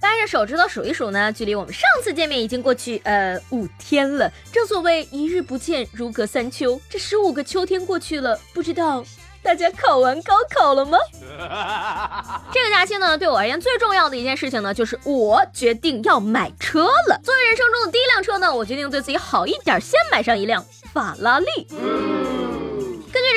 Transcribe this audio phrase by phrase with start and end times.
[0.00, 4.30] 掰着手指头数一数呢，距离我们上次见面已经过去呃五天了。
[4.52, 9.04] 正所谓一日不见如隔三秋，这十五个秋天过去了，不知道
[9.42, 10.98] 大家考完高考了吗？
[12.52, 17.20] 这个假期呢，对我而言最重要的一件事情呢，就是我决定要买车了。
[17.24, 21.46] 作为人生中的第一辆车呢，我决定对自己好一点，先买上一辆法拉利。
[21.68, 21.78] 根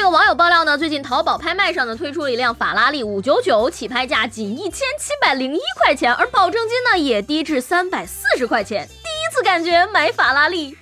[0.02, 8.88] 有网友爆料呢，最近淘宝拍卖上呢推出了一辆法拉利五九九，起拍价仅一千七百零一块钱，而保证金呢也低至三百四十块钱。
[8.88, 10.76] 第一次感觉买法拉利。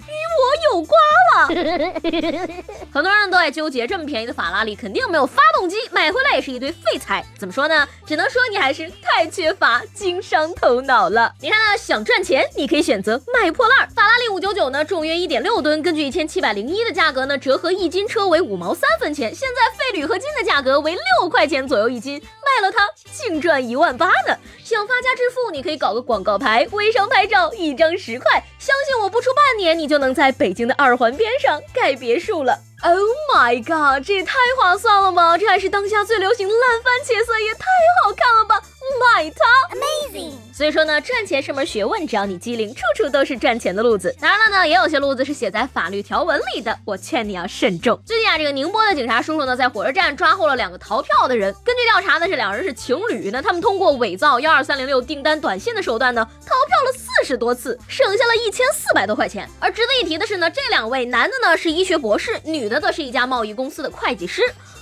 [0.60, 0.98] 我有瓜
[1.38, 1.48] 了，
[2.92, 7.24] 很多人都在纠结，这么便宜的法拉利肯定没有发动机，买回来也是一堆废材。
[7.38, 7.88] 怎么说呢？
[8.06, 11.34] 只能说你还是太缺乏经商头脑了。
[11.40, 11.78] 你看呢？
[11.78, 13.90] 想赚钱，你可以选择卖破烂。
[13.92, 19.34] 法拉利五九九呢，重约一点六吨，根据一千七百零一的价格呢，折合一斤车为五毛三分钱。
[19.34, 24.36] 现在废铝合金的价格为六块钱左右一斤，卖了它净赚一万八呢。
[24.64, 28.44] 想发家致富，你可以搞个广告牌，微商拍照，一张十块。
[28.58, 30.30] 相信我不出半年，你就能在。
[30.40, 32.98] 北京的二环边上盖别墅了，Oh
[33.36, 35.38] my god，这也太划算了吧！
[35.38, 37.66] 这还是当下最流行的烂番茄色，也太
[38.02, 38.62] 好看了吧！
[39.00, 40.34] 买它，amazing。
[40.54, 44.14] 所以说呢，赚钱是门学问，只要你机灵，处处都是赚钱的路子。
[44.20, 47.98] 当然了呢，也有些路子是写在法律条文里的，我劝你要慎重。
[48.06, 51.54] 最近啊，这个宁波的警察叔叔呢，在火车站抓获了两个逃票的人。
[51.64, 59.50] 根据调查呢，这两人是情侣那，他们通过伪造幺二三零六订单短信的手段呢，逃票了四十多次，省下了一千四百多块钱。
[59.60, 64.42] 而值得一提的是呢，这两位男的呢是医学博士，女的则是一家贸易公司的会计师。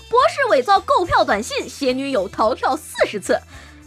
[0.09, 3.39] 博士伪造购票短信，携女友逃票四十次。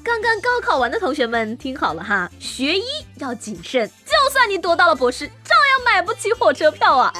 [0.02, 2.84] 刚刚高考完的同学们听好了哈，学医
[3.16, 7.12] 要谨慎，就算你读到了博士，照样买不起火车票啊！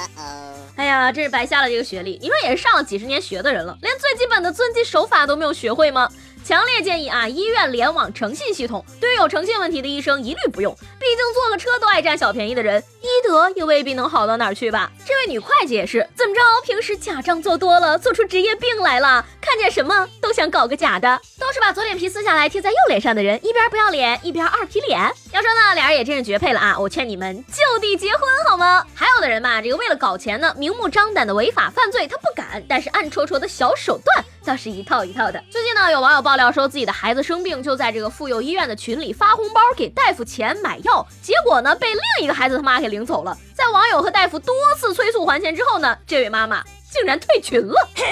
[0.75, 2.17] 哎呀，真是白瞎了这个学历。
[2.21, 6.09] 你说也是上了几十年学的人了，连最基本的遵纪守法都没有学会吗？
[6.51, 10.75] 强烈建议啊，医院联网诚信系统，对于有诚信问题的医生一律不用。
[10.99, 14.91] 毕竟坐个车都爱占小便宜的人，医德也未必能好到哪儿去吧。
[15.05, 16.41] 这位女会计也是，怎么着？
[16.65, 24.99] 平时假账做多了，做出职业病来了，看见什么都想搞个假的，都是把左脸皮撕下来贴在右脸上的人，一边不要脸，一边二皮脸。
[25.31, 26.77] 要说呢，俩人也真是绝配了啊！
[26.77, 28.85] 我劝你们就地结婚好吗？
[28.93, 35.43] 还有的人吧，这个为了搞钱呢，明目张胆的违法犯罪他不敢，但是暗戳戳的小手段倒是一套一套的。
[35.51, 36.21] 最近呢，有网友。
[36.21, 43.35] 爆料说自己的孩子生病，就在这个妇幼医院的群里发红包给大夫钱买药，结果呢被另一个孩子他妈给领走了。
[43.55, 47.89] 在网友和大夫多次催促还钱之后呢，这位妈妈竟然退群了。
[47.95, 48.05] 嘿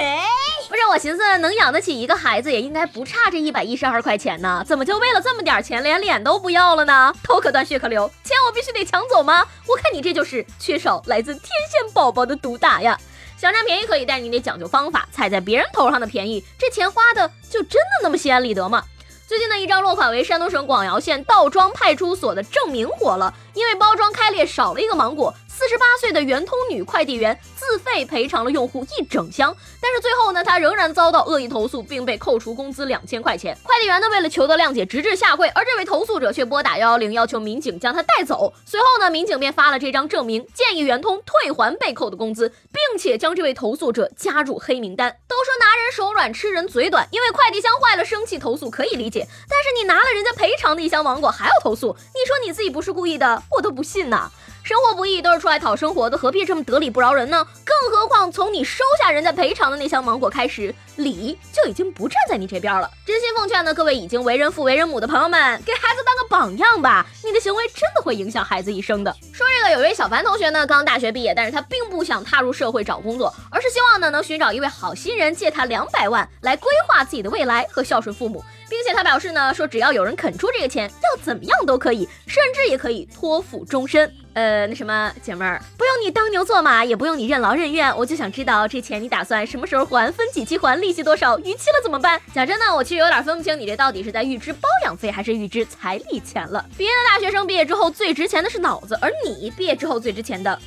[0.67, 7.13] 不是我寻思能养得起一个孩子，也应该不差这一百一十二块钱呢，怎么就为了这么点钱连脸都不要了呢？
[7.23, 9.45] 头可断血可流，钱我必须得抢走吗？
[9.67, 12.99] 我看你这就是缺少来自天线宝宝的毒打呀！
[13.39, 15.07] 想占便宜可以，但你得讲究方法。
[15.13, 18.83] 踩在别人头上的便宜，这钱花的就真的那么心安理得吗？
[19.29, 25.33] 最近的一张落款为山东省广饶县道庄派出所的证明火了，因为包装开裂少了一个芒果。
[25.59, 33.57] 四十八岁的圆通女快递员自费赔偿了用户一整箱，但是最后呢，她仍然遭到恶意投诉，并被扣除工资两千块钱。
[33.61, 38.53] 快递员呢，为了求得谅解，直至下跪，而这位投诉者却拨打幺幺零，要求民警将他带走。
[38.65, 45.13] 随后呢，民警便发了这张证明，建议圆通退还被扣的工资，并且将这位投诉者加入黑名单。
[45.27, 54.31] 都说拿人手软，吃人嘴短，因为快递箱坏了生气投诉可以理解，但是你拿了人家赔偿的一箱芒果还要投诉，你说你自己不是故意的，我都不信呐。
[54.63, 57.45] 生活不易，都是出来讨生活的，何必这么得理不饶人呢？
[57.65, 62.89] 更何况从你收下人家赔偿的那箱芒果开始，理就已经不站在你这边了。
[63.05, 67.05] 真心奉劝呢，各位已经为人父为人母的朋友们，给孩子当个榜样吧。
[67.23, 69.11] 你的行为真的会影响孩子一生的。
[69.33, 84.11] 说这个，有一位小凡同学呢，刚大学毕业，但是他并不想踏入社会找工作，而是希望呢能寻找一位好心人借他两百万来规划自己的未来和孝顺父母，并且他表示呢说，只要有人肯出这个钱，要怎么样都可以，甚至也可以托付终身。
[84.33, 92.21] 呃，那什么，姐妹儿，不用你当牛做马，也不用你任劳任怨，我就想知道这钱你打算什么时候还，分几期还，利息多少，逾期了怎么办？
[92.33, 96.63] 讲真的，我其实有点分不清你这到底是在预支包养费，还是预支彩礼钱了。
[96.77, 100.57] 别的大学生毕业之后最值钱的是脑子，而你毕业之后最值钱的，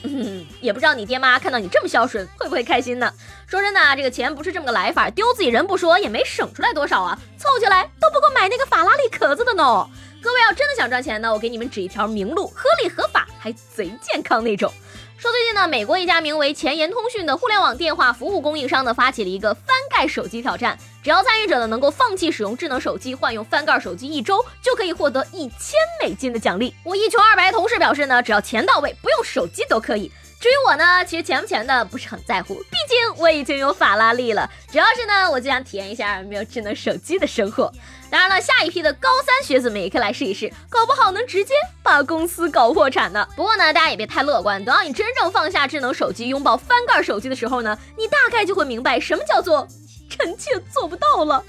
[0.60, 3.10] 也不知道你爹妈看到你这么孝顺会不会开心呢？
[3.46, 9.88] 说真的，这个钱不是这么个来法，丢自己人不说，也没省出来多少啊，凑起来都不够买那个法拉利壳子的呢。
[10.22, 14.72] 各位要真的想赚钱呢，我给你们指一条明路，合理合法还贼健康那种。
[15.18, 20.76] 说最近呢，美国一家名为前沿通讯的互联网电话服务供应商呢，发起了一个翻盖手机挑战。
[21.02, 26.72] 只要参与者呢能够放弃使用智能手机，换用翻盖手机一周，就可以获得一千美金的奖励。
[26.84, 30.10] 我一穷二白同事表示呢，只要钱到位，不用手机都可以。
[30.42, 34.50] 至于我呢，其实钱不钱的不是很在乎，毕竟我已经有法拉利了。
[34.72, 37.72] 主要是呢，我就想体验一下没有智能手机的生活。
[38.10, 43.24] 当然了，下一批的高三学子们也可以来试一试，搞不好能直接把公司搞破产呢。
[43.36, 49.68] 不过呢，大家也别太乐观，等到你真正放下智能手机，拥抱翻盖手机的时候呢，你大概就会明白什么叫做。
[50.10, 51.42] 臣妾做不到了。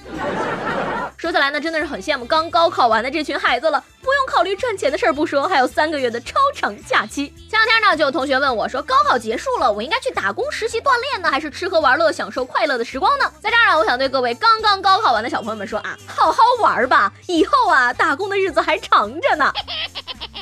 [1.17, 7.33] 说起来呢，真的是很羡慕刚高考完的这群孩子了，不考虑赚钱的事儿不说，还有三个月的超长假期。
[7.49, 13.31] 前两天呢，就有同学问我说，高考结束了，我应该去打工实习锻炼呢，还是吃喝玩乐享受快乐的时光呢？
[13.41, 19.51] 在这儿呢，我想对各位刚刚高考完的小朋友们说啊，好好玩吧，以后啊，打工的日子还长着呢。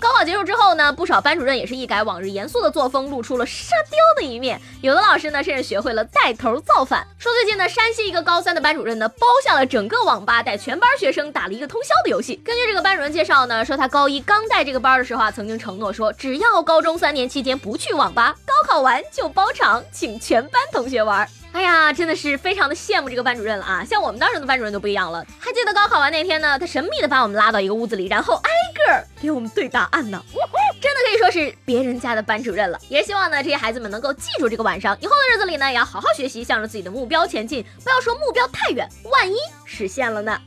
[0.01, 4.59] 高考结束之后呢，不少班主任也是一改往日严肃的作风，露出了沙雕的一面。
[4.81, 7.06] 有的老师呢，甚至学会了带头造反。
[7.19, 12.36] 说最近呢，山西一个高三的班主任呢，包下了整个网吧，带全班学生打了一个通宵的游戏。
[12.44, 21.30] 根据这个班主任介绍呢，说他高一刚带这个班的时候啊，曾经承诺说，只要高中三年期间不去网吧，高考完就包场，请全班同学玩。
[21.54, 23.83] 哎呀，真的是非常的羡慕这个班主任了啊！
[23.83, 25.24] 像我们当时的班主任都不一样了。
[25.38, 28.50] 还记得高考完那天呢，他神秘的把我们拉到一个屋子里，然后挨
[29.21, 30.23] 给我们对答案呢。
[30.81, 32.79] 真的可以说是别人家的班主任了。
[32.89, 37.63] 也希望呢，这些孩子们能够记住这个晚上，以后的日子里呢，也要好好学习，向着自己的目标前进。
[37.83, 40.39] 不要说目标太远，万一实现了呢？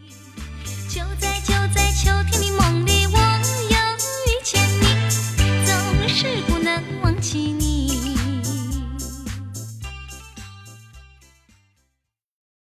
[0.89, 3.19] 就在就在秋天的梦里，我
[3.71, 3.77] 又
[4.27, 7.64] 遇见你，总是不能忘记你。